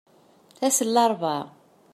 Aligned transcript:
Ass 0.65 0.79
n 0.85 0.89
larebɛa. 0.93 1.41